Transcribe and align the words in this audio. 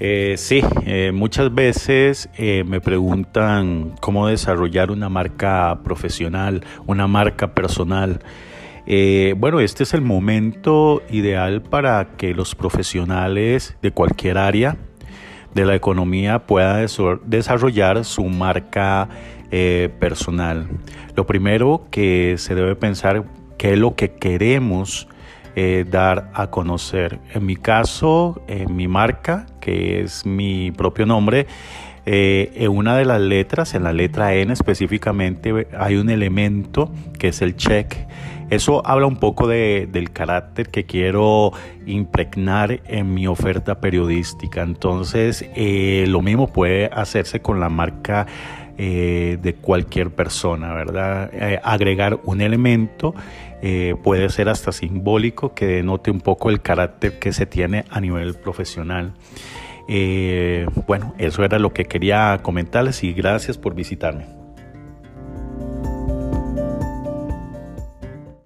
Eh, 0.00 0.34
sí, 0.36 0.62
eh, 0.86 1.10
muchas 1.12 1.52
veces 1.52 2.28
eh, 2.36 2.62
me 2.64 2.80
preguntan 2.80 3.94
cómo 4.00 4.28
desarrollar 4.28 4.92
una 4.92 5.08
marca 5.08 5.80
profesional, 5.82 6.64
una 6.86 7.08
marca 7.08 7.54
personal. 7.54 8.20
bueno, 9.36 9.60
este 9.60 9.82
es 9.82 9.92
el 9.92 10.00
momento 10.00 11.02
ideal 11.10 11.62
para 11.62 12.16
que 12.16 12.32
los 12.32 12.54
profesionales 12.54 13.76
de 13.82 13.90
cualquier 13.90 14.38
área 14.38 14.76
de 15.54 15.64
la 15.66 15.74
economía 15.74 16.46
puedan 16.46 16.86
desarrollar 17.26 18.04
su 18.04 18.24
marca 18.24 19.08
personal. 19.98 20.68
Lo 21.16 21.26
primero 21.26 21.86
que 21.90 22.36
se 22.38 22.54
debe 22.54 22.76
pensar, 22.76 23.24
qué 23.58 23.74
es 23.74 23.78
lo 23.78 23.94
que 23.94 24.12
queremos 24.12 25.08
eh, 25.60 25.84
dar 25.84 26.30
a 26.34 26.50
conocer. 26.50 27.18
En 27.34 27.44
mi 27.44 27.56
caso, 27.56 28.40
en 28.46 28.76
mi 28.76 28.86
marca, 28.86 29.44
que 29.58 30.00
es 30.02 30.24
mi 30.24 30.70
propio 30.70 31.04
nombre, 31.04 31.48
eh, 32.06 32.52
en 32.54 32.70
una 32.70 32.96
de 32.96 33.04
las 33.04 33.20
letras, 33.20 33.74
en 33.74 33.82
la 33.82 33.92
letra 33.92 34.34
N 34.34 34.52
específicamente, 34.52 35.66
hay 35.76 35.96
un 35.96 36.10
elemento 36.10 36.92
que 37.18 37.28
es 37.28 37.42
el 37.42 37.56
check. 37.56 37.92
Eso 38.50 38.86
habla 38.86 39.06
un 39.06 39.16
poco 39.16 39.48
del 39.48 40.10
carácter 40.12 40.68
que 40.68 40.84
quiero 40.84 41.50
impregnar 41.86 42.80
en 42.86 43.12
mi 43.12 43.26
oferta 43.26 43.80
periodística. 43.80 44.62
Entonces, 44.62 45.44
eh, 45.56 46.04
lo 46.06 46.22
mismo 46.22 46.46
puede 46.46 46.86
hacerse 46.86 47.42
con 47.42 47.58
la 47.58 47.68
marca 47.68 48.28
de 48.78 49.56
cualquier 49.60 50.10
persona, 50.10 50.72
¿verdad? 50.72 51.30
agregar 51.64 52.20
un 52.24 52.40
elemento 52.40 53.14
eh, 53.60 53.96
puede 54.04 54.28
ser 54.28 54.48
hasta 54.48 54.70
simbólico 54.70 55.52
que 55.52 55.66
denote 55.66 56.12
un 56.12 56.20
poco 56.20 56.48
el 56.48 56.60
carácter 56.60 57.18
que 57.18 57.32
se 57.32 57.44
tiene 57.46 57.84
a 57.90 58.00
nivel 58.00 58.34
profesional. 58.34 59.14
Eh, 59.88 60.66
bueno, 60.86 61.14
eso 61.18 61.42
era 61.44 61.58
lo 61.58 61.72
que 61.72 61.86
quería 61.86 62.38
comentarles 62.42 63.02
y 63.02 63.12
gracias 63.12 63.58
por 63.58 63.74
visitarme. 63.74 64.37